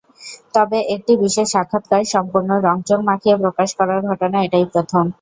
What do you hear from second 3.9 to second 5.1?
ঘটনা এটাই প্রথম।